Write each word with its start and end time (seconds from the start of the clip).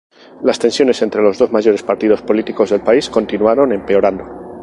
Las 0.41 0.57
tensiones 0.57 0.99
entre 1.03 1.21
los 1.21 1.37
dos 1.37 1.51
mayores 1.51 1.83
partidos 1.83 2.23
políticos 2.23 2.71
del 2.71 2.81
país 2.81 3.07
continuaron 3.07 3.71
empeorando. 3.71 4.23